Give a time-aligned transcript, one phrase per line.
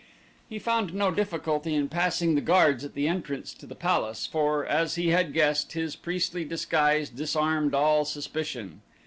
[0.49, 4.65] He found no difficulty in passing the guards at the entrance to the palace for,
[4.65, 8.81] as he had guessed, his priestly disguise disarmed all suspicion.